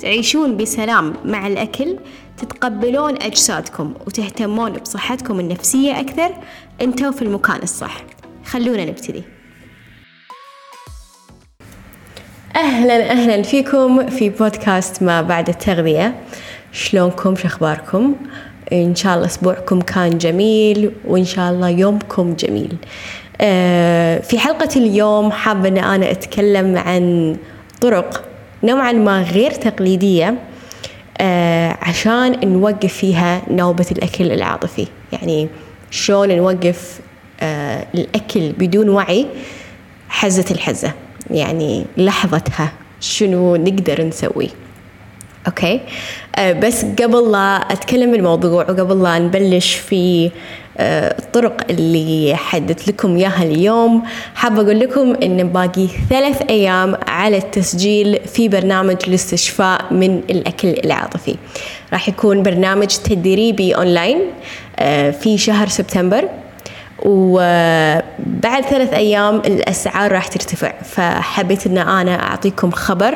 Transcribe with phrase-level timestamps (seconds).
[0.00, 1.96] تعيشون بسلام مع الأكل
[2.36, 6.30] تتقبلون أجسادكم وتهتمون بصحتكم النفسية أكثر.
[6.82, 7.96] أنتوا في المكان الصح.
[8.44, 9.22] خلونا نبتدي.
[12.56, 16.14] أهلا أهلا فيكم في بودكاست ما بعد التغذية.
[16.72, 18.14] شلونكم؟ شخباركم
[18.72, 22.76] إن شاء الله أسبوعكم كان جميل وإن شاء الله يومكم جميل.
[23.40, 27.36] آه، في حلقة اليوم حابة أن أنا أتكلم عن
[27.80, 28.31] طرق
[28.64, 30.34] نوعا ما غير تقليدية
[31.20, 34.86] آه، عشان نوقف فيها نوبة الأكل العاطفي.
[35.12, 35.48] يعني
[35.90, 37.00] شلون نوقف
[37.40, 39.26] آه، الأكل بدون وعي؟
[40.08, 40.92] حزة الحزة.
[41.30, 44.48] يعني لحظتها شنو نقدر نسوي.
[45.46, 45.80] أوكي؟
[46.36, 50.30] أه بس قبل لا أتكلم الموضوع وقبل لا نبلش في
[50.80, 54.02] الطرق اللي حددت لكم إياها اليوم.
[54.34, 61.36] حابه أقول لكم إن باقي ثلاث أيام على التسجيل في برنامج الاستشفاء من الأكل العاطفي.
[61.92, 64.18] راح يكون برنامج تدريبي أونلاين
[64.78, 66.28] أه في شهر سبتمبر.
[67.04, 70.72] وبعد ثلاث أيام الأسعار راح ترتفع.
[70.82, 73.14] فحبيت أن أنا أعطيكم خبر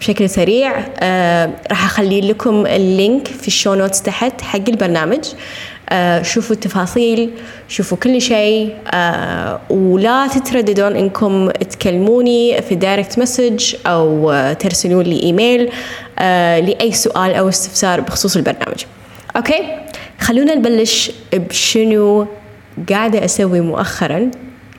[0.00, 0.84] بشكل سريع.
[1.00, 5.24] آه راح أخلي لكم ال link في ال show notes تحت حق البرنامج.
[5.24, 5.79] آه
[6.22, 7.30] شوفوا التفاصيل
[7.68, 15.22] شوفوا كل شيء آه ولا تترددون إنكم تكلموني في direct message أو آه ترسلون لي
[15.22, 15.70] إيميل
[16.18, 18.84] آه لأي سؤال أو استفسار بخصوص البرنامج.
[19.36, 19.78] okay؟
[20.20, 22.26] خلونا نبلش بشنو
[22.90, 24.30] قاعدة أسوي مؤخرا.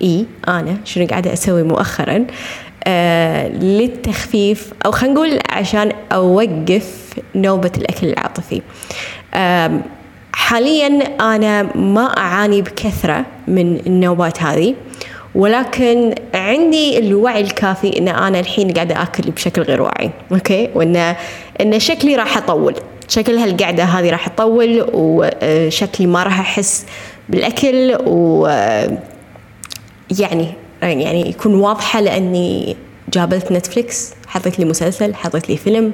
[0.02, 2.26] إي أنا شنو قاعدة أسوي مؤخرا؟
[2.88, 8.62] آه للتخفيف أو خلينا نقول عشان أوقف نوبة الأكل العاطفي.
[9.34, 9.82] آه
[10.52, 10.88] حاليا
[11.36, 14.76] أنا ما أعاني بكثرة من النوبات هذه
[15.36, 21.16] ولكن عندي الوعي الكافي إن أنا الحين قاعدة آكل بشكل غير واعي okay؟ وان
[21.62, 22.76] إن شكلي راح أطول.
[23.08, 26.86] شكل هالقعدة هذه راح تطول وشكلي ما راح أحس
[27.30, 28.48] بالأكل و
[30.20, 32.76] يعني يعني يكون واضحة لأني
[33.14, 35.92] جابلت Netflix حطيت لي مسلسل حطيت لي فيلم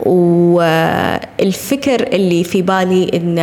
[0.00, 3.38] والفكر اللي في بالي إن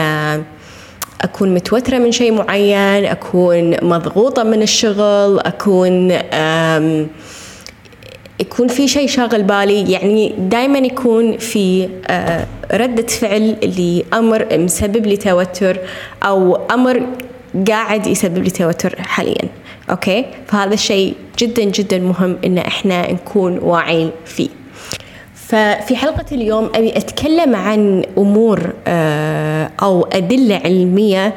[1.21, 6.11] أكون متوترة من شيء معين أكون مضغوطة من الشغل أكون
[8.39, 9.91] يكون في شيء شاغل بالي.
[9.91, 11.89] يعني دائما يكون في
[12.73, 15.77] ردة فعل لأمر مسبب لي توتر
[16.23, 17.01] أو أمر
[17.67, 19.49] قاعد يسبب لي توتر حاليا.
[19.89, 24.49] أوكي؟ فهذا الشيء جدا جدا مهم إن إحنا نكون واعيين فيه.
[25.49, 28.73] ففي حلقة اليوم أبي أتكلم عن أمور
[29.81, 31.35] أو أدلة علمية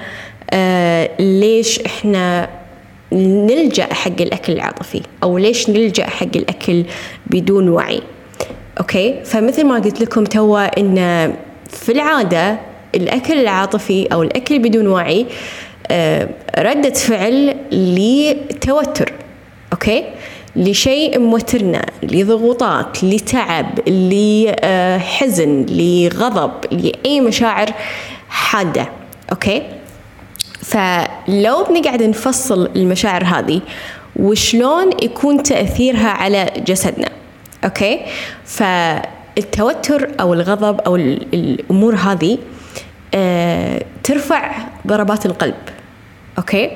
[1.20, 2.48] ليش إحنا
[3.12, 6.84] نلجأ حق الأكل العاطفي أو ليش نلجأ حق الأكل
[7.26, 8.02] بدون وعي.
[8.80, 10.96] أوكي؟ فمثل ما قلت لكم توا إن
[11.68, 12.58] في العادة
[12.94, 15.26] الأكل العاطفي أو الأكل بدون وعي
[16.58, 19.12] ردة فعل لتوتر.
[19.72, 20.04] okay؟
[20.56, 27.70] لشيء موترنا لضغوطات لتعب لحزن لغضب لأي مشاعر
[28.28, 28.88] حادة
[29.30, 29.62] okay؟
[30.62, 33.60] فلو بنقعد نفصل المشاعر هذه
[34.16, 37.08] وشلون يكون تأثيرها على جسدنا
[37.64, 38.00] okay؟
[38.44, 42.38] فالتوتر أو الغضب أو الأمور هذه
[43.14, 44.52] آه ترفع
[44.86, 45.54] ضربات القلب.
[46.38, 46.70] okay؟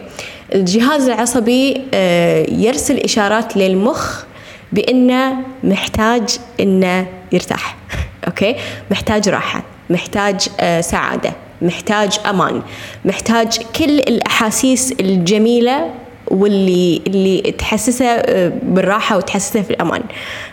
[0.55, 4.25] الجهاز العصبي آه يرسل إشارات للمخ
[4.72, 7.77] بأنه محتاج أنه يرتاح.
[8.28, 8.56] okay؟
[8.91, 12.62] محتاج راحة محتاج آه سعادة محتاج أمان
[13.05, 15.91] محتاج كل الأحاسيس الجميلة
[16.27, 20.03] واللي اللي تحسسه بالراحة وتحسسه في الأمان.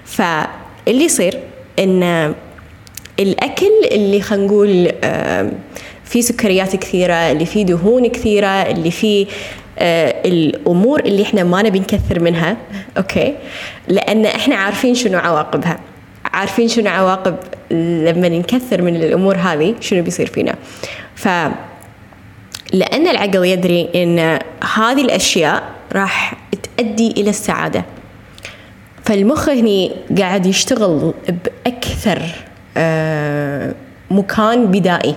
[0.06, 1.40] فاللي يصير
[1.80, 2.34] إن
[3.20, 4.92] الأكل اللي خلينا نقول
[6.14, 9.26] فيه سكريات كثيرة اللي فيه دهون كثيرة اللي فيه
[10.26, 12.58] الأمور اللي إحنا ما نبي نكثر منها.
[12.98, 13.36] أوكي؟
[13.88, 15.80] لأن إحنا عارفين شنو عواقبها.
[16.26, 17.36] عارفين شنو عواقب
[17.72, 20.56] لما نكثر من الأمور هذه شنو بيصير فينا.
[21.16, 21.28] ف
[22.74, 24.40] لأن العقل يدري إن
[24.76, 25.64] هذه الأشياء
[25.94, 26.36] راح
[26.78, 27.86] تؤدي إلى السعادة.
[29.06, 32.22] فالمخ هني قاعد يشتغل بأكثر
[34.12, 35.16] مكان بدائي.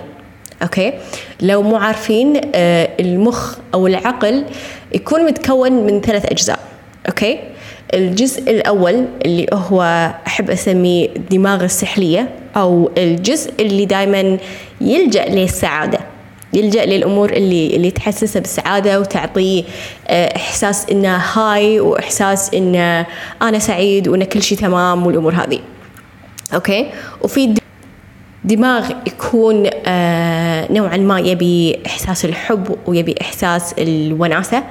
[0.61, 0.93] okay؟
[1.41, 4.45] لو مو عارفين آه، المخ أو العقل
[4.95, 6.59] يكون متكون من ثلاث أجزاء
[7.07, 7.39] okay؟
[7.93, 14.37] الجزء الأول اللي هو أحب أسميه الدماغ السحلية أو الجزء اللي دائما
[14.81, 15.99] يلجأ للسعادة
[16.53, 19.63] يلجأ للأمور اللي اللي تحسسه بالسعادة وتعطيه
[20.07, 23.05] آه، إحساس إنه high وإحساس إنه
[23.41, 25.59] أنا سعيد وإن كل شيء تمام والأمور هذه.
[26.53, 26.89] okay؟
[27.21, 27.53] وفي
[28.43, 34.63] دماغ يكون آه، نوعا ما يبي إحساس الحب ويبي إحساس الوناسة.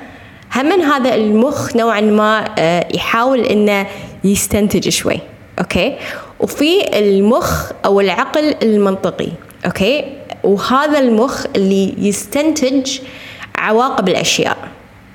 [0.57, 3.87] هم هذا المخ نوعا ما آه، يحاول إنه
[4.25, 5.21] يستنتج شوي
[5.59, 5.97] okay؟
[6.41, 9.29] وفي المخ أو العقل المنطقي
[9.67, 10.05] okay؟
[10.45, 12.99] وهذا المخ اللي يستنتج
[13.59, 14.57] عواقب الأشياء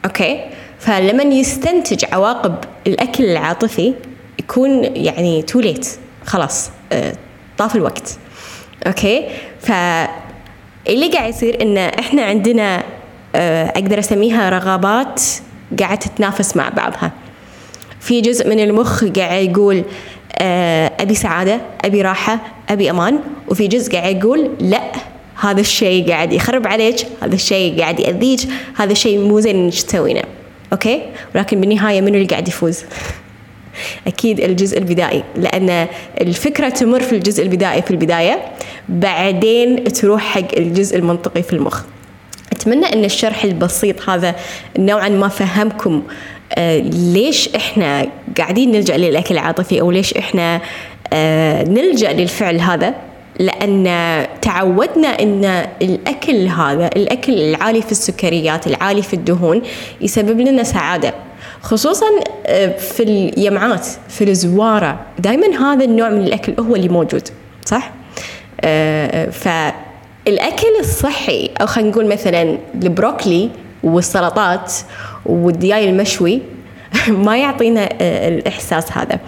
[0.05, 0.45] okay؟
[0.79, 2.55] فلما يستنتج عواقب
[2.87, 3.93] الأكل العاطفي
[4.39, 5.87] يكون يعني too late
[6.25, 7.13] خلاص آه،
[7.57, 8.17] طاف الوقت.
[8.87, 9.25] okay؟
[9.59, 12.83] فاللي قاعد يصير إن إحنا عندنا
[13.35, 15.21] آه، أقدر أسميها رغبات
[15.79, 17.11] قاعد تتنافس مع بعضها.
[17.99, 19.83] في جزء من المخ قاعد يقول
[20.39, 22.39] آه، أبي سعادة أبي راحة
[22.69, 23.19] أبي أمان.
[23.47, 24.91] وفي جزء قاعد يقول لا
[25.39, 28.39] هذا الشيء قاعد يخرب عليك هذا الشيء قاعد يأذيك
[28.75, 30.23] هذا الشيء مو زين إنك تسوينه.
[30.73, 31.01] أوكي؟
[31.35, 32.83] ولكن بالنهاية منو اللي قاعد يفوز؟
[34.07, 35.87] أكيد الجزء البدائي لأن
[36.21, 38.39] الفكرة تمر في الجزء البدائي في البداية
[38.89, 41.83] بعدين تروح حق الجزء المنطقي في المخ.
[42.51, 44.35] أتمنى إن الشرح البسيط هذا
[44.79, 46.03] نوعا ما فهمكم
[46.57, 46.77] آه
[47.13, 48.07] ليش إحنا
[48.37, 50.61] قاعدين نلجأ للأكل العاطفي أو ليش إحنا
[51.13, 52.93] آه نلجأ للفعل هذا
[53.39, 53.85] لأن
[54.41, 59.61] تعودنا إن الأكل هذا الأكل العالي في السكريات العالي في الدهون
[60.01, 61.13] يسبب لنا سعادة
[61.61, 62.05] خصوصا
[62.77, 64.99] في اليمعات في الزوارة.
[65.19, 67.29] دائما هذا النوع من الأكل هو اللي موجود
[67.65, 67.91] صح؟
[68.61, 73.49] آه، فالاكل الصحي أو خلينا نقول مثلا البروكلي
[73.83, 74.73] والسلطات
[75.25, 76.41] والدياي المشوي
[77.25, 79.19] ما يعطينا آه، الإحساس هذا.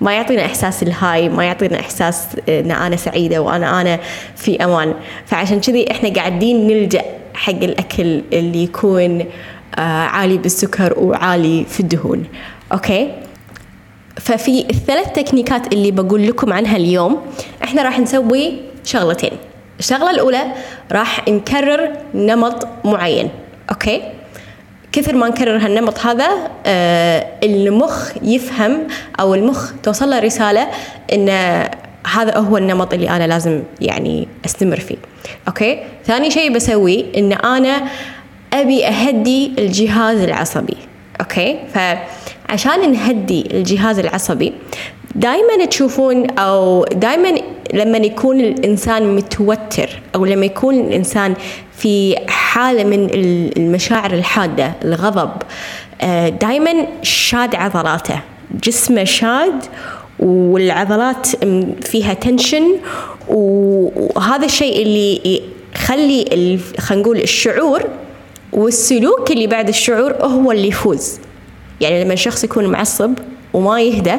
[0.00, 3.98] ما يعطينا إحساس ال high ما يعطينا إحساس إن أنا سعيدة وأنا أنا
[4.36, 4.94] في أمان.
[5.26, 7.02] فعشان كذي إحنا قاعدين نلجأ
[7.34, 9.24] حق الأكل اللي يكون
[9.78, 12.24] آه، عالي بالسكر وعالي في الدهون.
[12.72, 13.10] okay؟
[14.20, 17.22] ففي الثلاث techniqueات اللي بقول لكم عنها اليوم
[17.64, 18.52] إحنا راح نسوي
[18.84, 19.32] شغلتين.
[19.78, 20.42] الشغلة الأولى
[20.92, 23.30] راح نكرر نمط معين
[23.70, 24.02] okay؟
[24.92, 26.28] كثر ما نكرر هالنمط هذا
[26.66, 28.86] آه المخ يفهم
[29.20, 30.68] أو المخ توصل له رسالة
[31.12, 31.28] إن
[32.14, 34.96] هذا هو النمط اللي أنا لازم يعني أستمر فيه
[35.48, 37.82] okay؟ ثاني شيء بسويه إن أنا
[38.52, 40.76] أبي أهدي الجهاز العصبي
[41.20, 41.58] okay؟
[42.52, 44.52] فعشان نهدي الجهاز العصبي
[45.14, 47.38] دائما تشوفون أو دائما
[47.74, 51.34] لما يكون الإنسان متوتر أو لما يكون الإنسان
[51.76, 53.08] في حالة من
[53.56, 55.30] المشاعر الحادة الغضب
[56.00, 58.20] آه، دائما شاد عضلاته.
[58.64, 59.64] جسمه شاد
[60.18, 61.26] والعضلات
[61.84, 62.76] فيها تنشن.
[63.28, 65.40] وهذا الشيء اللي
[65.74, 67.82] يخلي خلينا نقول الشعور
[68.52, 71.18] والسلوك اللي بعد الشعور هو اللي يفوز.
[71.82, 73.14] يعني لما الشخص يكون معصب
[73.52, 74.16] وما يهدى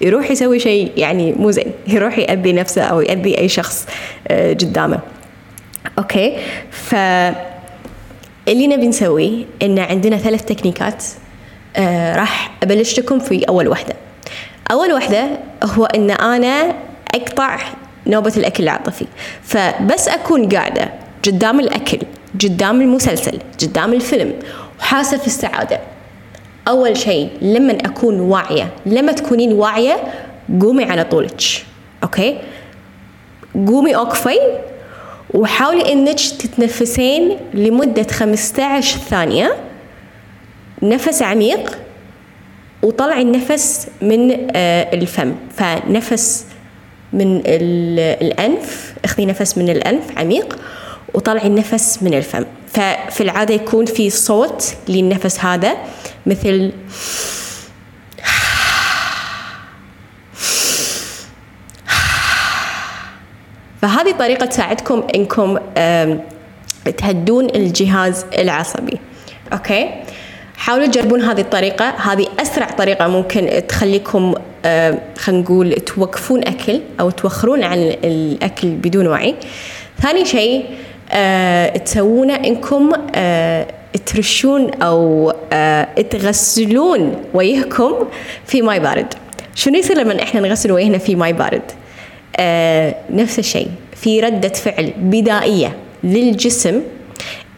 [0.00, 3.86] يروح يسوي شيء يعني مو زين يروح يأذي نفسه أو يأذي أي شخص
[4.28, 4.98] آه، قدامه.
[5.98, 6.36] okay؟
[6.70, 6.94] ف
[8.48, 11.04] اللي نبي نسويه إن عندنا ثلاث تكنيكات
[11.76, 13.94] آه راح أبلش لكم في أول وحدة.
[14.70, 15.28] أول وحدة
[15.64, 16.74] هو إن أنا
[17.14, 17.58] أقطع
[18.06, 19.06] نوبة الأكل العاطفي
[19.42, 20.92] فبس أكون قاعدة
[21.24, 21.98] قدام الأكل
[22.44, 24.34] قدام المسلسل قدام الفيلم
[24.80, 25.80] وحاسة في السعادة.
[26.68, 29.96] أول شيء لما أكون واعية لما تكونين واعية
[30.60, 31.42] قومي على طولك.
[32.02, 32.38] أوكي؟
[33.54, 34.38] قومي أوقفي
[35.34, 39.56] وحاولي إنك تتنفسين لمدة 15 ثانية.
[40.82, 41.78] نفس عميق
[42.82, 45.34] وطلعي النفس من آه، الفم.
[45.56, 46.46] فنفس
[47.12, 50.58] من الأنف اخذي نفس من الأنف عميق
[51.14, 52.44] وطلعي النفس من الفم.
[52.72, 55.76] ففي العادة يكون في صوت للنفس هذا
[56.26, 56.72] مثل
[63.82, 65.58] فهذه طريقة تساعدكم إنكم
[66.98, 68.98] تهدون الجهاز العصبي.
[69.52, 69.90] أوكي؟
[70.56, 71.88] حاولوا تجربون هذه الطريقة.
[71.88, 74.34] هذه أسرع طريقة ممكن تخليكم
[75.18, 79.34] خلينا نقول توقفون أكل أو توخرون عن الأكل بدون وعي.
[80.02, 80.64] ثاني شيء
[81.84, 83.66] تسوونه إنكم آه،
[84.06, 87.94] ترشون أو آه، تغسلون وجهكم
[88.46, 89.14] في ماي بارد.
[89.54, 91.62] شنو يصير لما إحنا نغسل وجهنا في ماي بارد؟
[93.10, 96.82] نفس الشيء في ردة فعل بدائية للجسم.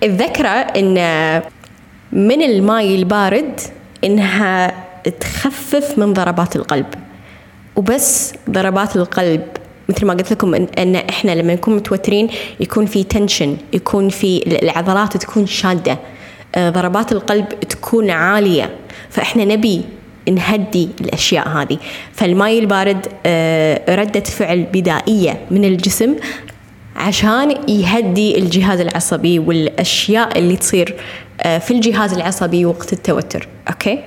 [0.03, 0.95] الفكرة إن
[2.13, 3.61] من الماء البارد
[4.05, 4.75] إنها
[5.21, 6.87] تخفف من ضربات القلب.
[7.77, 9.43] وبس ضربات القلب
[9.91, 12.29] مثل ما قلت لكم ان إحنا لما نكون متوترين
[12.61, 15.99] يكون في tension يكون في العضلات تكون شادة
[16.55, 18.71] آه، ضربات القلب تكون عالية.
[19.11, 19.83] فإحنا نبي
[20.31, 21.79] نهدي الأشياء هذه.
[22.13, 26.17] فالماء البارد آه، ردة فعل بدائية من الجسم
[26.97, 30.95] عشان يهدي الجهاز العصبي والأشياء اللي تصير
[31.41, 33.49] آه، في الجهاز العصبي وقت التوتر.
[33.69, 33.99] okay؟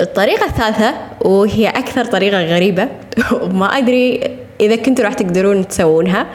[0.00, 2.88] الطريقة الثالثة وهي أكثر طريقة غريبة
[3.42, 6.26] وما أدري إذا كنتوا راح تقدرون تسوونها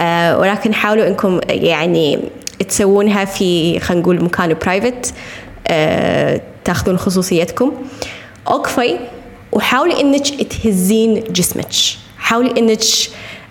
[0.00, 2.18] آه، ولكن حاولوا إنكم يعني
[2.68, 5.14] تسوونها في خلينا نقول مكان برايفت
[6.64, 7.72] تاخذون خصوصيتكم.
[8.48, 8.98] اوقفي
[9.52, 11.66] وحاولي إنك تهزين جسمك.
[12.18, 12.80] حاولي إنك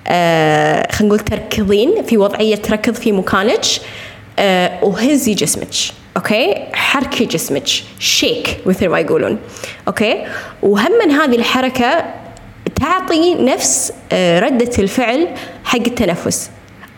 [0.07, 3.65] آه خلينا نقول تركضين في وضعية ركض في مكانك
[4.39, 5.67] آه وهزي جسمك.
[6.17, 7.67] okay؟ حركي جسمك.
[7.99, 9.37] shake مثل ما يقولون.
[9.87, 10.23] okay؟
[10.61, 12.20] وهم من هذه الحركة
[12.81, 15.27] تعطي نفس آه ردة الفعل
[15.63, 16.49] حق التنفس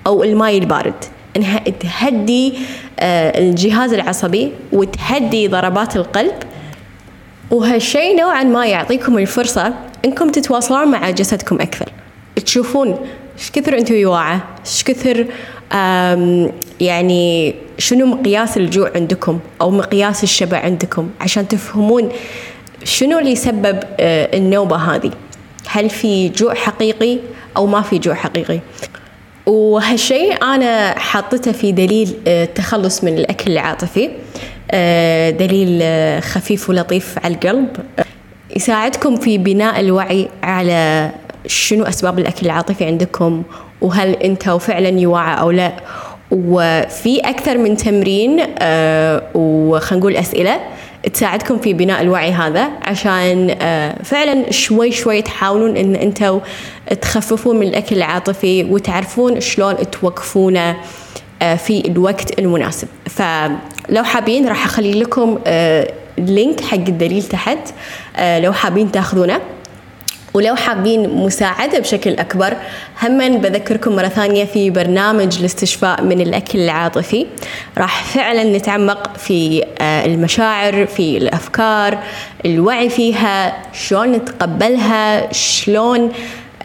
[0.08, 0.94] أو الماء البارد
[1.38, 2.54] إنها تهدي
[3.00, 6.34] آه الجهاز العصبي وتهدي ضربات القلب.
[7.52, 9.74] وهالشيء نوعا ما يعطيكم الفرصة
[10.06, 11.90] إنكم تتواصلون مع جسدكم أكثر.
[12.46, 12.98] تشوفون
[13.38, 15.26] إيش كثر أنتم يواعة إيش كثر
[16.80, 22.10] يعني شنو مقياس الجوع عندكم أو مقياس الشبع عندكم عشان تفهمون
[22.84, 25.12] شنو اللي يسبب آه، النوبة هذه.
[25.68, 27.18] هل في جوع حقيقي
[27.58, 28.60] أو ما في جوع حقيقي؟
[29.46, 34.10] وهالشيء أنا حاطته في دليل آه، التخلص من الأكل العاطفي
[34.72, 37.68] آه، دليل آه، خفيف ولطيف على القلب.
[38.56, 41.12] يساعدكم في بناء الوعي على
[41.48, 43.44] شنو أسباب الأكل العاطفي عندكم
[43.82, 45.74] وهل أنتوا فعلا يوعى أو لا.
[46.32, 50.60] وفي أكثر من تمرين آه، وخلينا نقول أسئلة.
[51.14, 53.56] تساعدكم في بناء الوعي هذا عشان
[54.04, 56.40] فعلا شوي شوي تحاولون إن أنتم
[57.02, 60.78] تخففون من الأكل العاطفي وتعرفون شلون توقفونه
[61.40, 62.88] في الوقت المناسب.
[63.10, 65.40] فلو حابين راح أخلي لكم
[66.18, 67.74] لينك حق الدليل تحت
[68.20, 69.40] لو حابين تاخذونه.
[70.34, 72.54] ولو حابين مساعدة بشكل أكبر
[73.04, 77.26] هما بذكركم مرة ثانية في برنامج الاستشفاء من الأكل العاطفي.
[77.78, 81.98] راح فعلا نتعمق في المشاعر في الأفكار
[82.46, 86.12] الوعي فيها شلون نتقبلها شلون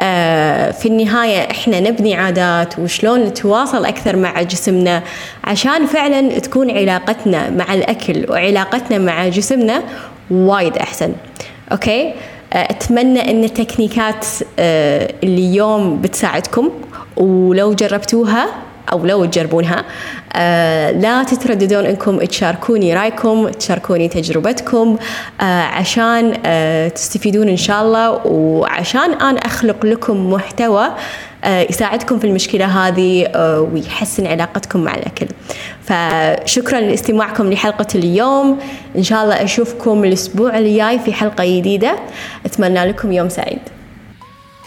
[0.01, 5.03] آه، في النهاية إحنا نبني عادات وشلون نتواصل أكثر مع جسمنا
[5.45, 9.83] عشان فعلا تكون علاقتنا مع الأكل وعلاقتنا مع جسمنا
[10.31, 11.13] وايد أحسن.
[11.73, 12.15] أوكي؟
[12.53, 14.27] أتمنى أن التكنيكات
[14.59, 16.71] آه، اليوم بتساعدكم
[17.17, 18.47] ولو جربتوها
[18.93, 19.85] أو لو تجربونها
[20.33, 24.97] آه لا تترددون أنكم تشاركوني رأيكم تشاركوني تجربتكم
[25.41, 26.33] آه عشان
[26.95, 30.89] تستفيدون إن شاء الله وعشان أنا أخلق لكم محتوى
[31.47, 35.27] يساعدكم في المشكلة هذه آه ويحسن علاقتكم مع الأكل.
[35.83, 38.59] فشكرا لاستماعكم لحلقة اليوم.
[38.97, 41.99] إن شاء الله أشوفكم الأسبوع الجاي في حلقة جديدة.
[42.47, 43.59] أتمنى لكم يوم سعيد.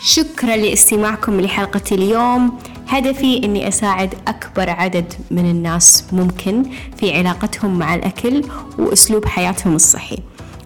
[0.04, 2.60] شكرا لاستماعكم لحلقة اليوم.
[2.88, 6.64] هدفي أني أساعد أكبر عدد من الناس ممكن
[6.98, 8.44] في علاقتهم مع الأكل
[8.80, 10.18] وأسلوب حياتهم الصحي.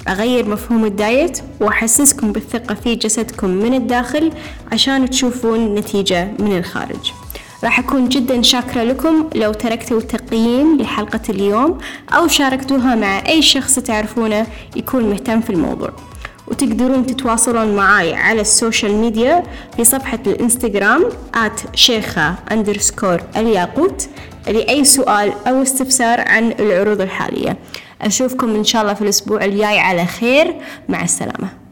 [0.07, 4.31] أغير مفهوم الدايت وأحسسكم بالثقة في جسدكم من الداخل
[4.71, 7.11] عشان تشوفون نتيجة من الخارج.
[7.63, 11.77] راح أكون جدا شاكرة لكم لو تركتوا تقييم لحلقة اليوم
[12.09, 15.89] أو شاركتوها مع أي شخص تعرفونه يكون مهتم في الموضوع.
[16.47, 19.43] وتقدرون تتواصلون معاي على ال social media
[19.77, 24.07] في صفحة الإنستغرام at شيخة underscore الياقوت
[24.47, 27.57] لأي سؤال أو استفسار عن العروض الحالية.
[28.01, 29.79] أشوفكم إن شاء الله في الأسبوع الجاي.
[29.79, 30.55] على خير.
[30.89, 31.64] مع السلامة.